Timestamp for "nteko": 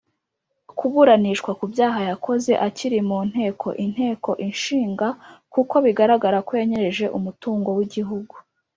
3.29-3.67